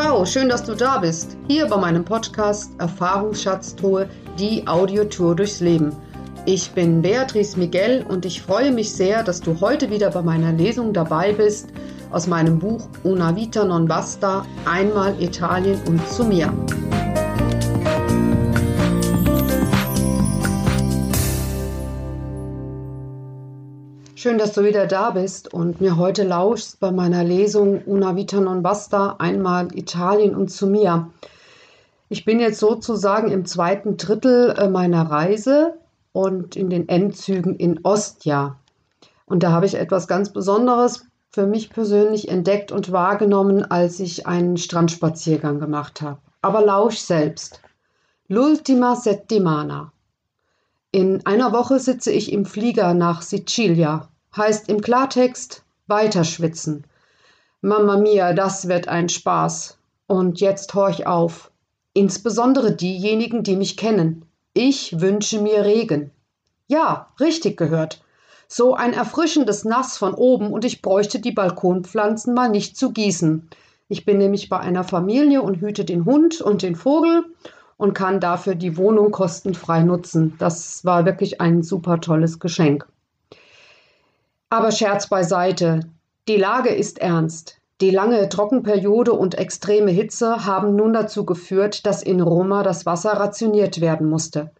Ciao, 0.00 0.24
schön, 0.24 0.48
dass 0.48 0.62
du 0.62 0.76
da 0.76 0.98
bist. 0.98 1.36
Hier 1.48 1.66
bei 1.66 1.76
meinem 1.76 2.04
Podcast 2.04 2.70
Erfahrungsschatztruhe, 2.78 4.08
die 4.38 4.64
Audiotour 4.64 5.34
durchs 5.34 5.58
Leben. 5.58 5.90
Ich 6.46 6.70
bin 6.70 7.02
Beatrice 7.02 7.58
Miguel 7.58 8.06
und 8.08 8.24
ich 8.24 8.40
freue 8.40 8.70
mich 8.70 8.92
sehr, 8.92 9.24
dass 9.24 9.40
du 9.40 9.60
heute 9.60 9.90
wieder 9.90 10.12
bei 10.12 10.22
meiner 10.22 10.52
Lesung 10.52 10.92
dabei 10.92 11.32
bist 11.32 11.70
aus 12.12 12.28
meinem 12.28 12.60
Buch 12.60 12.88
Una 13.02 13.34
Vita 13.34 13.64
non 13.64 13.88
basta, 13.88 14.46
einmal 14.66 15.20
Italien 15.20 15.80
und 15.88 16.08
zu 16.08 16.22
mir. 16.22 16.52
Schön, 24.20 24.36
dass 24.36 24.52
du 24.52 24.64
wieder 24.64 24.88
da 24.88 25.10
bist 25.10 25.54
und 25.54 25.80
mir 25.80 25.96
heute 25.96 26.24
lauschst 26.24 26.80
bei 26.80 26.90
meiner 26.90 27.22
Lesung 27.22 27.84
Una 27.86 28.16
Vita 28.16 28.40
non 28.40 28.64
basta, 28.64 29.14
einmal 29.20 29.68
Italien 29.76 30.34
und 30.34 30.48
zu 30.48 30.66
mir. 30.66 31.10
Ich 32.08 32.24
bin 32.24 32.40
jetzt 32.40 32.58
sozusagen 32.58 33.30
im 33.30 33.44
zweiten 33.44 33.96
Drittel 33.96 34.56
äh, 34.58 34.68
meiner 34.68 35.08
Reise 35.08 35.74
und 36.10 36.56
in 36.56 36.68
den 36.68 36.88
Endzügen 36.88 37.54
in 37.54 37.84
Ostia. 37.84 38.58
Und 39.24 39.44
da 39.44 39.52
habe 39.52 39.66
ich 39.66 39.76
etwas 39.76 40.08
ganz 40.08 40.32
Besonderes 40.32 41.06
für 41.30 41.46
mich 41.46 41.70
persönlich 41.70 42.28
entdeckt 42.28 42.72
und 42.72 42.90
wahrgenommen, 42.90 43.70
als 43.70 44.00
ich 44.00 44.26
einen 44.26 44.56
Strandspaziergang 44.56 45.60
gemacht 45.60 46.02
habe. 46.02 46.18
Aber 46.42 46.60
lausch 46.60 46.98
selbst. 46.98 47.60
L'ultima 48.28 48.96
settimana. 48.96 49.92
In 50.98 51.24
einer 51.26 51.52
Woche 51.52 51.78
sitze 51.78 52.10
ich 52.10 52.32
im 52.32 52.44
Flieger 52.44 52.92
nach 52.92 53.22
Sicilia. 53.22 54.08
Heißt 54.36 54.68
im 54.68 54.80
Klartext 54.80 55.62
weiterschwitzen. 55.86 56.88
Mama 57.60 57.98
mia, 57.98 58.32
das 58.32 58.66
wird 58.66 58.88
ein 58.88 59.08
Spaß. 59.08 59.78
Und 60.08 60.40
jetzt 60.40 60.74
horch 60.74 61.06
auf. 61.06 61.52
Insbesondere 61.92 62.72
diejenigen, 62.72 63.44
die 63.44 63.54
mich 63.54 63.76
kennen. 63.76 64.24
Ich 64.54 65.00
wünsche 65.00 65.40
mir 65.40 65.64
Regen. 65.64 66.10
Ja, 66.66 67.10
richtig 67.20 67.56
gehört. 67.56 68.02
So 68.48 68.74
ein 68.74 68.92
erfrischendes 68.92 69.64
Nass 69.64 69.98
von 69.98 70.14
oben 70.14 70.50
und 70.52 70.64
ich 70.64 70.82
bräuchte 70.82 71.20
die 71.20 71.30
Balkonpflanzen 71.30 72.34
mal 72.34 72.48
nicht 72.48 72.76
zu 72.76 72.90
gießen. 72.90 73.48
Ich 73.86 74.04
bin 74.04 74.18
nämlich 74.18 74.48
bei 74.48 74.58
einer 74.58 74.82
Familie 74.82 75.42
und 75.42 75.60
hüte 75.60 75.84
den 75.84 76.06
Hund 76.06 76.40
und 76.40 76.62
den 76.62 76.74
Vogel 76.74 77.24
und 77.78 77.94
kann 77.94 78.20
dafür 78.20 78.54
die 78.54 78.76
Wohnung 78.76 79.10
kostenfrei 79.10 79.82
nutzen. 79.82 80.34
Das 80.38 80.84
war 80.84 81.06
wirklich 81.06 81.40
ein 81.40 81.62
super 81.62 82.00
tolles 82.00 82.38
Geschenk. 82.38 82.86
Aber 84.50 84.72
Scherz 84.72 85.06
beiseite. 85.06 85.80
Die 86.26 86.36
Lage 86.36 86.70
ist 86.70 86.98
ernst. 86.98 87.58
Die 87.80 87.90
lange 87.90 88.28
Trockenperiode 88.28 89.12
und 89.12 89.36
extreme 89.36 89.92
Hitze 89.92 90.44
haben 90.44 90.74
nun 90.74 90.92
dazu 90.92 91.24
geführt, 91.24 91.86
dass 91.86 92.02
in 92.02 92.20
Roma 92.20 92.64
das 92.64 92.84
Wasser 92.84 93.12
rationiert 93.12 93.80
werden 93.80 94.08
musste. 94.08 94.50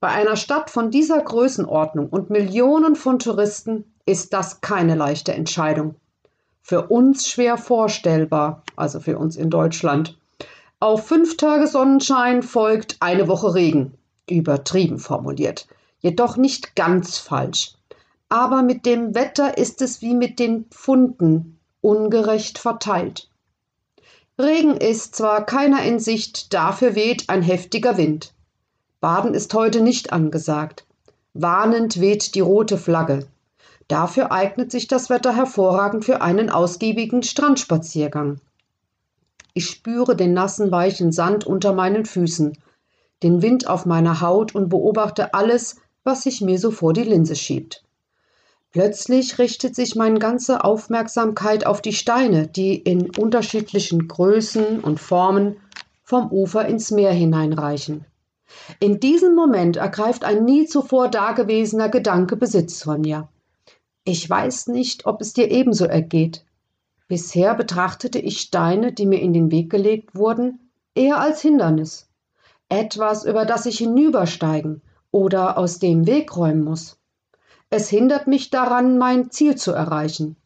Bei 0.00 0.08
einer 0.08 0.36
Stadt 0.36 0.68
von 0.68 0.90
dieser 0.90 1.20
Größenordnung 1.20 2.08
und 2.08 2.28
Millionen 2.28 2.94
von 2.94 3.18
Touristen 3.18 3.84
ist 4.04 4.34
das 4.34 4.60
keine 4.60 4.96
leichte 4.96 5.32
Entscheidung. 5.32 5.94
Für 6.60 6.88
uns 6.88 7.26
schwer 7.26 7.56
vorstellbar, 7.56 8.62
also 8.76 9.00
für 9.00 9.16
uns 9.16 9.36
in 9.36 9.48
Deutschland. 9.48 10.18
Auf 10.82 11.06
fünf 11.06 11.36
Tage 11.36 11.68
Sonnenschein 11.68 12.42
folgt 12.42 12.96
eine 12.98 13.28
Woche 13.28 13.54
Regen. 13.54 13.94
Übertrieben 14.28 14.98
formuliert. 14.98 15.68
Jedoch 16.00 16.36
nicht 16.36 16.74
ganz 16.74 17.18
falsch. 17.18 17.74
Aber 18.28 18.64
mit 18.64 18.84
dem 18.84 19.14
Wetter 19.14 19.58
ist 19.58 19.80
es 19.80 20.02
wie 20.02 20.16
mit 20.16 20.40
den 20.40 20.64
Pfunden, 20.70 21.60
ungerecht 21.82 22.58
verteilt. 22.58 23.30
Regen 24.40 24.76
ist 24.76 25.14
zwar 25.14 25.46
keiner 25.46 25.84
in 25.84 26.00
Sicht, 26.00 26.52
dafür 26.52 26.96
weht 26.96 27.28
ein 27.28 27.42
heftiger 27.42 27.96
Wind. 27.96 28.34
Baden 29.00 29.34
ist 29.34 29.54
heute 29.54 29.82
nicht 29.82 30.12
angesagt. 30.12 30.84
Warnend 31.32 32.00
weht 32.00 32.34
die 32.34 32.40
rote 32.40 32.76
Flagge. 32.76 33.28
Dafür 33.86 34.32
eignet 34.32 34.72
sich 34.72 34.88
das 34.88 35.10
Wetter 35.10 35.36
hervorragend 35.36 36.04
für 36.04 36.22
einen 36.22 36.50
ausgiebigen 36.50 37.22
Strandspaziergang. 37.22 38.40
Ich 39.54 39.66
spüre 39.66 40.16
den 40.16 40.32
nassen, 40.32 40.70
weichen 40.72 41.12
Sand 41.12 41.46
unter 41.46 41.72
meinen 41.72 42.04
Füßen, 42.04 42.56
den 43.22 43.42
Wind 43.42 43.66
auf 43.68 43.86
meiner 43.86 44.20
Haut 44.20 44.54
und 44.54 44.68
beobachte 44.68 45.34
alles, 45.34 45.76
was 46.04 46.22
sich 46.22 46.40
mir 46.40 46.58
so 46.58 46.70
vor 46.70 46.92
die 46.92 47.04
Linse 47.04 47.36
schiebt. 47.36 47.84
Plötzlich 48.72 49.38
richtet 49.38 49.74
sich 49.76 49.96
meine 49.96 50.18
ganze 50.18 50.64
Aufmerksamkeit 50.64 51.66
auf 51.66 51.82
die 51.82 51.92
Steine, 51.92 52.48
die 52.48 52.74
in 52.74 53.10
unterschiedlichen 53.10 54.08
Größen 54.08 54.80
und 54.80 54.98
Formen 54.98 55.56
vom 56.02 56.32
Ufer 56.32 56.66
ins 56.66 56.90
Meer 56.90 57.12
hineinreichen. 57.12 58.06
In 58.80 58.98
diesem 58.98 59.34
Moment 59.34 59.76
ergreift 59.76 60.24
ein 60.24 60.44
nie 60.44 60.66
zuvor 60.66 61.08
dagewesener 61.08 61.90
Gedanke 61.90 62.36
Besitz 62.36 62.82
von 62.82 63.02
mir. 63.02 63.28
Ich 64.04 64.28
weiß 64.28 64.68
nicht, 64.68 65.06
ob 65.06 65.20
es 65.20 65.34
dir 65.34 65.50
ebenso 65.50 65.84
ergeht. 65.84 66.44
Bisher 67.08 67.54
betrachtete 67.54 68.18
ich 68.18 68.40
Steine, 68.40 68.92
die 68.92 69.06
mir 69.06 69.20
in 69.20 69.32
den 69.32 69.50
Weg 69.50 69.70
gelegt 69.70 70.14
wurden, 70.14 70.70
eher 70.94 71.18
als 71.18 71.40
Hindernis. 71.42 72.08
Etwas, 72.68 73.24
über 73.24 73.44
das 73.44 73.66
ich 73.66 73.78
hinübersteigen 73.78 74.82
oder 75.10 75.58
aus 75.58 75.78
dem 75.78 76.06
Weg 76.06 76.36
räumen 76.36 76.64
muss. 76.64 76.98
Es 77.70 77.88
hindert 77.88 78.26
mich 78.26 78.50
daran, 78.50 78.98
mein 78.98 79.30
Ziel 79.30 79.56
zu 79.56 79.72
erreichen. 79.72 80.36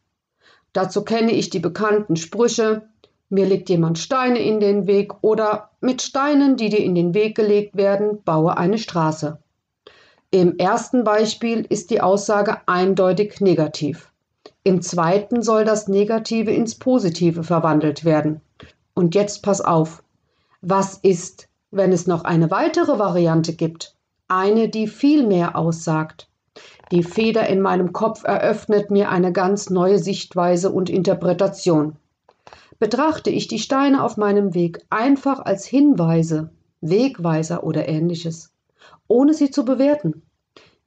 Dazu 0.73 1.03
kenne 1.03 1.31
ich 1.31 1.49
die 1.49 1.59
bekannten 1.59 2.15
Sprüche 2.15 2.87
mir 3.29 3.45
legt 3.45 3.69
jemand 3.69 3.97
Steine 3.97 4.39
in 4.39 4.61
den 4.61 4.87
Weg 4.87 5.21
oder 5.21 5.71
mit 5.81 6.01
Steinen, 6.01 6.55
die 6.55 6.69
dir 6.69 6.79
in 6.79 6.95
den 6.95 7.13
Weg 7.13 7.35
gelegt 7.35 7.75
werden, 7.75 8.23
baue 8.23 8.57
eine 8.57 8.77
Straße. 8.77 9.39
Im 10.31 10.57
ersten 10.57 11.03
Beispiel 11.03 11.65
ist 11.67 11.89
die 11.89 11.99
Aussage 11.99 12.61
eindeutig 12.67 13.41
negativ. 13.41 14.11
Im 14.67 14.81
zweiten 14.81 15.43
soll 15.43 15.63
das 15.63 15.87
Negative 15.87 16.51
ins 16.51 16.75
Positive 16.75 17.45
verwandelt 17.45 18.03
werden. 18.03 18.41
Und 18.95 19.15
jetzt 19.15 19.41
pass 19.41 19.61
auf. 19.61 20.03
Was 20.59 20.97
ist, 20.97 21.47
wenn 21.71 21.93
es 21.93 22.05
noch 22.05 22.25
eine 22.25 22.51
weitere 22.51 22.99
Variante 22.99 23.53
gibt? 23.53 23.95
Eine, 24.27 24.67
die 24.67 24.87
viel 24.87 25.25
mehr 25.25 25.55
aussagt. 25.55 26.27
Die 26.91 27.01
Feder 27.01 27.47
in 27.47 27.61
meinem 27.61 27.93
Kopf 27.93 28.25
eröffnet 28.25 28.91
mir 28.91 29.09
eine 29.09 29.31
ganz 29.31 29.69
neue 29.69 29.99
Sichtweise 29.99 30.69
und 30.69 30.89
Interpretation. 30.89 31.95
Betrachte 32.77 33.29
ich 33.29 33.47
die 33.47 33.59
Steine 33.59 34.03
auf 34.03 34.17
meinem 34.17 34.53
Weg 34.53 34.85
einfach 34.89 35.39
als 35.39 35.65
Hinweise, 35.65 36.49
Wegweiser 36.81 37.63
oder 37.63 37.87
ähnliches, 37.87 38.51
ohne 39.07 39.33
sie 39.33 39.49
zu 39.49 39.63
bewerten. 39.63 40.23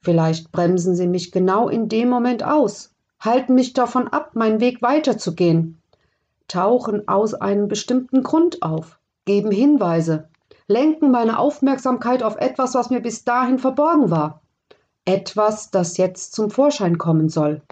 Vielleicht 0.02 0.52
bremsen 0.52 0.94
sie 0.94 1.06
mich 1.06 1.32
genau 1.32 1.70
in 1.70 1.88
dem 1.88 2.10
Moment 2.10 2.44
aus, 2.44 2.90
halten 3.20 3.54
mich 3.54 3.72
davon 3.72 4.08
ab, 4.08 4.34
meinen 4.34 4.60
Weg 4.60 4.82
weiterzugehen, 4.82 5.80
tauchen 6.48 7.06
aus 7.08 7.34
einem 7.34 7.68
bestimmten 7.68 8.22
Grund 8.22 8.62
auf, 8.62 8.98
geben 9.24 9.50
Hinweise, 9.50 10.28
lenken 10.66 11.10
meine 11.10 11.38
Aufmerksamkeit 11.38 12.22
auf 12.22 12.36
etwas, 12.36 12.74
was 12.74 12.90
mir 12.90 13.00
bis 13.00 13.24
dahin 13.24 13.58
verborgen 13.58 14.10
war 14.10 14.40
etwas, 15.04 15.70
das 15.70 15.96
jetzt 15.96 16.34
zum 16.34 16.50
Vorschein 16.50 16.98
kommen 16.98 17.28
soll. 17.28 17.62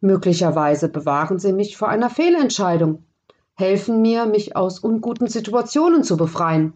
Möglicherweise 0.00 0.88
bewahren 0.88 1.38
sie 1.38 1.52
mich 1.52 1.76
vor 1.76 1.88
einer 1.88 2.10
Fehlentscheidung, 2.10 3.04
helfen 3.54 4.02
mir, 4.02 4.26
mich 4.26 4.56
aus 4.56 4.78
unguten 4.78 5.28
Situationen 5.28 6.04
zu 6.04 6.16
befreien. 6.16 6.72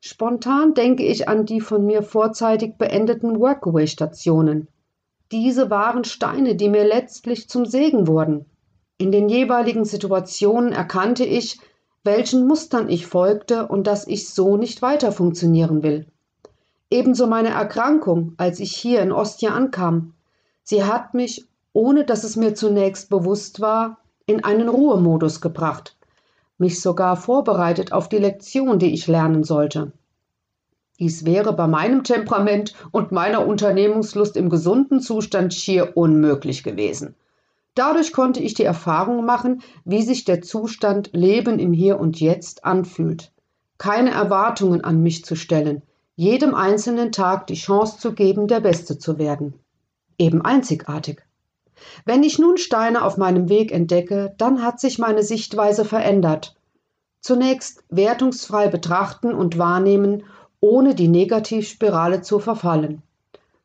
Spontan 0.00 0.74
denke 0.74 1.04
ich 1.04 1.28
an 1.28 1.44
die 1.44 1.60
von 1.60 1.84
mir 1.84 2.02
vorzeitig 2.02 2.78
beendeten 2.78 3.38
Workaway-Stationen. 3.38 4.68
Diese 5.32 5.70
waren 5.70 6.04
Steine, 6.04 6.56
die 6.56 6.68
mir 6.68 6.84
letztlich 6.84 7.48
zum 7.48 7.64
Segen 7.64 8.06
wurden. 8.08 8.46
In 8.98 9.12
den 9.12 9.28
jeweiligen 9.28 9.84
Situationen 9.84 10.72
erkannte 10.72 11.24
ich, 11.24 11.60
welchen 12.02 12.46
Mustern 12.46 12.88
ich 12.88 13.06
folgte 13.06 13.68
und 13.68 13.86
dass 13.86 14.06
ich 14.06 14.30
so 14.30 14.56
nicht 14.56 14.82
weiter 14.82 15.12
funktionieren 15.12 15.82
will. 15.82 16.06
Ebenso 16.90 17.28
meine 17.28 17.50
Erkrankung, 17.50 18.34
als 18.36 18.58
ich 18.58 18.74
hier 18.74 19.02
in 19.02 19.12
Ostia 19.12 19.50
ankam. 19.54 20.14
Sie 20.64 20.84
hat 20.84 21.14
mich, 21.14 21.46
ohne 21.72 22.04
dass 22.04 22.24
es 22.24 22.34
mir 22.36 22.54
zunächst 22.54 23.08
bewusst 23.08 23.60
war, 23.60 23.98
in 24.26 24.44
einen 24.44 24.68
Ruhemodus 24.68 25.40
gebracht, 25.40 25.96
mich 26.58 26.80
sogar 26.80 27.16
vorbereitet 27.16 27.92
auf 27.92 28.08
die 28.08 28.18
Lektion, 28.18 28.78
die 28.80 28.92
ich 28.92 29.06
lernen 29.06 29.44
sollte. 29.44 29.92
Dies 31.00 31.24
wäre 31.24 31.54
bei 31.54 31.66
meinem 31.66 32.04
Temperament 32.04 32.74
und 32.92 33.10
meiner 33.10 33.46
Unternehmungslust 33.46 34.36
im 34.36 34.50
gesunden 34.50 35.00
Zustand 35.00 35.54
schier 35.54 35.96
unmöglich 35.96 36.62
gewesen. 36.62 37.16
Dadurch 37.74 38.12
konnte 38.12 38.40
ich 38.40 38.52
die 38.54 38.64
Erfahrung 38.64 39.24
machen, 39.24 39.62
wie 39.84 40.02
sich 40.02 40.24
der 40.24 40.42
Zustand 40.42 41.10
Leben 41.14 41.58
im 41.58 41.72
Hier 41.72 41.98
und 41.98 42.20
Jetzt 42.20 42.64
anfühlt. 42.64 43.32
Keine 43.78 44.10
Erwartungen 44.10 44.84
an 44.84 45.02
mich 45.02 45.24
zu 45.24 45.36
stellen, 45.36 45.82
jedem 46.16 46.54
einzelnen 46.54 47.12
Tag 47.12 47.46
die 47.46 47.54
Chance 47.54 47.98
zu 47.98 48.12
geben, 48.12 48.46
der 48.46 48.60
Beste 48.60 48.98
zu 48.98 49.18
werden. 49.18 49.54
Eben 50.18 50.42
einzigartig. 50.42 51.22
Wenn 52.04 52.22
ich 52.22 52.38
nun 52.38 52.58
Steine 52.58 53.02
auf 53.04 53.16
meinem 53.16 53.48
Weg 53.48 53.72
entdecke, 53.72 54.34
dann 54.36 54.62
hat 54.62 54.80
sich 54.80 54.98
meine 54.98 55.22
Sichtweise 55.22 55.86
verändert. 55.86 56.56
zunächst 57.22 57.84
wertungsfrei 57.88 58.68
betrachten 58.68 59.32
und 59.34 59.58
wahrnehmen, 59.58 60.24
ohne 60.60 60.94
die 60.94 61.08
Negativspirale 61.08 62.22
zu 62.22 62.38
verfallen. 62.38 63.02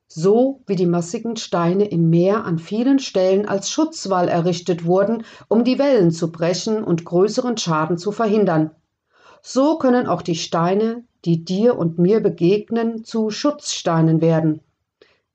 So 0.08 0.62
wie 0.68 0.76
die 0.76 0.86
massigen 0.86 1.36
Steine 1.36 1.86
im 1.86 2.10
Meer 2.10 2.46
an 2.46 2.60
vielen 2.60 3.00
Stellen 3.00 3.48
als 3.48 3.70
Schutzwall 3.70 4.30
errichtet 4.30 4.86
wurden, 4.86 5.26
um 5.48 5.64
die 5.64 5.80
Wellen 5.80 6.12
zu 6.12 6.32
brechen 6.32 6.84
und 6.84 7.06
größeren 7.06 7.58
Schaden 7.58 7.98
zu 7.98 8.12
verhindern. 8.12 8.72
So 9.42 9.78
können 9.78 10.08
auch 10.08 10.22
die 10.22 10.36
Steine, 10.36 11.04
die 11.26 11.44
dir 11.44 11.78
und 11.78 12.00
mir 12.00 12.22
begegnen, 12.22 13.04
zu 13.04 13.30
Schutzsteinen 13.30 14.22
werden. 14.22 14.62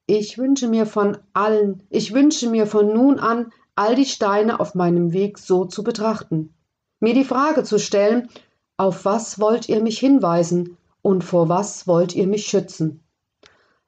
Ich 0.07 0.39
wünsche 0.39 0.69
mir 0.69 0.87
von 0.87 1.19
allen, 1.33 1.83
ich 1.91 2.15
wünsche 2.15 2.49
mir 2.49 2.67
von 2.67 2.93
nun 2.93 3.19
an, 3.19 3.53
all 3.75 3.95
die 3.95 4.07
Steine 4.07 4.61
auf 4.61 4.75
meinem 4.75 5.13
Weg 5.13 5.39
so 5.39 5.65
zu 5.65 5.83
betrachten. 5.83 6.55
Mir 7.01 7.15
die 7.15 7.25
Frage 7.25 7.65
zu 7.65 7.79
stellen, 7.79 8.29
auf 8.77 9.05
was 9.05 9.39
wollt 9.41 9.69
ihr 9.69 9.83
mich 9.83 9.99
hinweisen 9.99 10.77
und 11.03 11.25
vor 11.25 11.49
was 11.49 11.87
wollt 11.87 12.15
ihr 12.15 12.27
mich 12.27 12.47
schützen? 12.47 13.03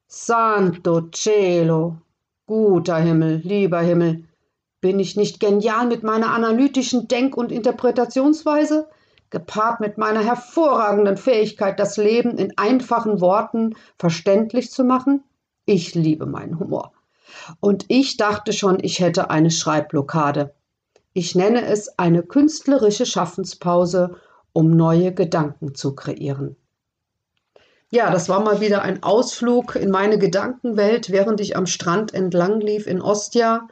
Santo 0.06 1.09
Cielo, 1.11 1.99
guter 2.47 2.97
Himmel, 2.97 3.41
lieber 3.44 3.81
Himmel, 3.81 4.25
bin 4.81 4.99
ich 4.99 5.17
nicht 5.17 5.41
genial 5.41 5.87
mit 5.87 6.03
meiner 6.03 6.31
analytischen 6.32 7.09
Denk- 7.09 7.37
und 7.37 7.53
Interpretationsweise, 7.53 8.88
gepaart 9.31 9.81
mit 9.81 9.97
meiner 9.97 10.23
hervorragenden 10.23 11.17
Fähigkeit, 11.17 11.81
das 11.81 11.97
Leben 11.97 12.37
in 12.37 12.56
einfachen 12.59 13.20
Worten 13.20 13.75
verständlich 13.99 14.70
zu 14.70 14.85
machen? 14.85 15.25
Ich 15.65 15.94
liebe 15.94 16.26
meinen 16.26 16.58
Humor. 16.58 16.93
Und 17.61 17.87
ich 17.88 18.17
dachte 18.17 18.53
schon, 18.53 18.79
ich 18.82 19.00
hätte 19.00 19.31
eine 19.31 19.50
Schreibblockade. 19.50 20.55
Ich 21.15 21.35
nenne 21.35 21.65
es 21.65 21.99
eine 21.99 22.23
künstlerische 22.23 23.06
Schaffenspause, 23.06 24.17
um 24.53 24.76
neue 24.76 25.15
Gedanken 25.15 25.75
zu 25.75 25.94
kreieren. 25.94 26.56
Ja, 27.94 28.11
das 28.11 28.31
war 28.31 28.41
mal 28.41 28.62
wieder 28.62 28.81
ein 28.81 29.03
Ausflug 29.03 29.77
in 29.77 29.91
meine 29.91 30.19
Gedankenwelt, 30.19 31.11
während 31.11 31.43
ich 31.43 31.56
am 31.56 31.67
Strand 31.67 32.15
entlang 32.15 32.59
lief 32.62 32.87
in 32.87 33.03
Ostia. 33.03 33.69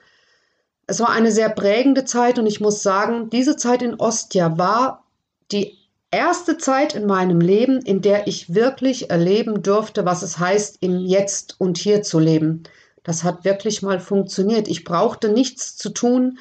Es 0.87 1.01
war 1.01 1.09
eine 1.09 1.33
sehr 1.33 1.49
prägende 1.49 2.05
Zeit 2.05 2.39
und 2.39 2.45
ich 2.45 2.61
muss 2.61 2.83
sagen, 2.83 3.31
diese 3.31 3.57
Zeit 3.57 3.81
in 3.81 3.99
Ostia 3.99 4.59
war 4.59 5.07
die 5.53 5.79
erste 6.11 6.59
Zeit 6.59 6.95
in 6.95 7.07
meinem 7.07 7.41
Leben, 7.41 7.81
in 7.81 8.03
der 8.03 8.27
ich 8.27 8.55
wirklich 8.55 9.09
erleben 9.09 9.63
durfte, 9.63 10.05
was 10.05 10.23
es 10.23 10.39
heißt, 10.39 10.77
im 10.83 10.99
Jetzt 10.99 11.59
und 11.59 11.79
Hier 11.79 12.03
zu 12.03 12.19
leben. 12.19 12.65
Das 13.03 13.25
hat 13.25 13.47
wirklich 13.47 13.81
mal 13.81 14.01
funktioniert. 14.01 14.69
Ich 14.69 14.85
brauchte 14.85 15.31
nichts 15.31 15.79
zu 15.79 15.89
tun, 15.89 16.39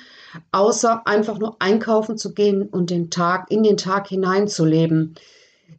außer 0.51 1.07
einfach 1.07 1.39
nur 1.39 1.55
einkaufen 1.61 2.17
zu 2.17 2.33
gehen 2.33 2.63
und 2.67 2.89
den 2.89 3.09
Tag 3.09 3.49
in 3.49 3.63
den 3.63 3.77
Tag 3.77 4.09
hineinzuleben. 4.09 5.15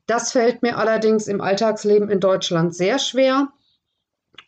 Das 0.07 0.33
fällt 0.33 0.63
mir 0.63 0.77
allerdings 0.77 1.29
im 1.29 1.41
Alltagsleben 1.41 2.11
in 2.11 2.21
Deutschland 2.21 2.75
sehr 2.75 2.99
schwer. 2.99 3.49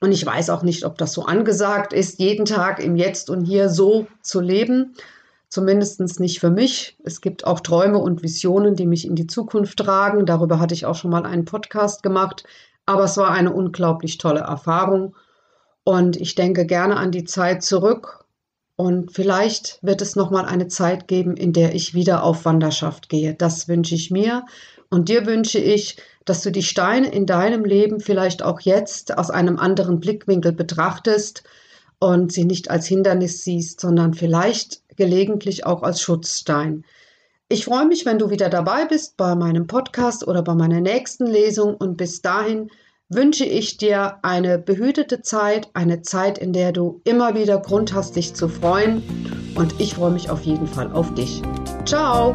Und 0.01 0.13
ich 0.13 0.27
weiß 0.27 0.51
auch 0.51 0.63
nicht, 0.63 0.85
ob 0.85 0.99
das 0.99 1.13
so 1.13 1.25
angesagt 1.25 1.93
ist, 1.93 2.19
jeden 2.19 2.45
Tag 2.45 2.83
im 2.83 2.97
Jetzt 2.97 3.31
und 3.31 3.45
Hier 3.45 3.69
so 3.69 4.07
zu 4.23 4.41
leben. 4.41 4.95
Zumindest 5.49 6.01
nicht 6.19 6.41
für 6.41 6.51
mich. 6.51 6.97
Es 7.05 7.21
gibt 7.21 7.47
auch 7.47 7.61
Träume 7.61 7.99
und 7.99 8.23
Visionen, 8.23 8.75
die 8.75 8.87
mich 8.87 9.07
in 9.07 9.15
die 9.15 9.27
Zukunft 9.27 9.79
tragen. 9.79 10.27
Darüber 10.27 10.59
hatte 10.59 10.75
ich 10.75 10.87
auch 10.87 10.97
schon 10.97 11.11
mal 11.11 11.27
einen 11.27 11.45
Podcast 11.45 12.03
gemacht. 12.03 12.45
Aber 12.87 13.05
es 13.05 13.17
war 13.17 13.31
eine 13.31 13.53
unglaublich 13.53 14.19
tolle 14.19 14.41
Erfahrung. 14.41 15.15
Und 15.85 16.17
ich 16.17 16.35
denke 16.35 16.67
gerne 16.67 16.97
an 16.97 17.13
die 17.13 17.25
Zeit 17.25 17.63
zurück. 17.63 18.22
Und 18.83 19.13
vielleicht 19.13 19.79
wird 19.81 20.03
es 20.03 20.17
noch 20.17 20.33
mal 20.33 20.45
eine 20.45 20.67
Zeit 20.67 21.07
geben, 21.07 21.37
in 21.37 21.53
der 21.53 21.73
ich 21.73 21.95
wieder 21.95 22.25
auf 22.25 22.45
Wanderschaft 22.45 23.09
gehe. 23.09 23.33
Das 23.33 23.69
wünsche 23.69 23.95
ich 23.95 24.11
mir. 24.11 24.45
Und 24.91 25.09
dir 25.09 25.25
wünsche 25.25 25.61
ich, 25.61 25.99
dass 26.25 26.43
du 26.43 26.51
die 26.51 26.65
Steine 26.65 27.07
in 27.13 27.25
deinem 27.25 27.65
Leben 27.65 28.01
vielleicht 28.01 28.43
auch 28.43 28.59
jetzt 28.59 29.17
aus 29.17 29.31
einem 29.31 29.57
anderen 29.57 30.01
Blickwinkel 30.01 30.51
betrachtest 30.51 31.45
und 32.01 32.33
sie 32.33 32.45
nicht 32.45 32.73
als 32.73 32.89
Hindernis 32.89 33.45
siehst, 33.45 33.81
sondern 33.81 34.15
vielleicht 34.15 34.83
gelegentlich 34.97 35.65
auch 35.65 35.85
als 35.85 36.01
Schutzstein. 36.01 36.85
Ich 37.49 37.67
freue 37.67 37.87
mich, 37.87 38.05
wenn 38.05 38.19
du 38.19 38.31
wieder 38.31 38.49
dabei 38.49 38.87
bist 38.87 39.17
bei 39.17 39.37
meinem 39.37 39.69
Podcast 39.69 40.27
oder 40.27 40.43
bei 40.43 40.57
meiner 40.57 40.81
nächsten 40.81 41.27
Lesung 41.27 41.77
und 41.77 41.97
bis 41.97 42.21
dahin 42.21 42.69
wünsche 43.15 43.45
ich 43.45 43.77
dir 43.77 44.19
eine 44.23 44.59
behütete 44.59 45.23
Zeit, 45.23 45.69
eine 45.75 46.03
Zeit, 46.03 46.39
in 46.39 46.53
der 46.53 46.73
du 46.73 47.01
immer 47.05 47.35
wieder 47.35 47.59
Grund 47.59 47.95
hast, 47.95 48.17
dich 48.17 48.35
zu 48.35 48.49
freuen 48.49 49.03
und 49.55 49.81
ich 49.81 49.95
freue 49.95 50.13
mich 50.13 50.31
auf 50.31 50.43
jeden 50.43 50.67
Fall 50.67 50.93
auf 50.93 51.13
dich. 51.15 51.43
Ciao! 51.85 52.35